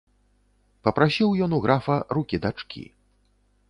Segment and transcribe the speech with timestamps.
[0.87, 2.83] Папрасіў ён у графа рукі дачкі.